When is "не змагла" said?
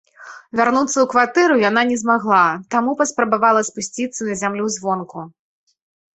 1.89-2.39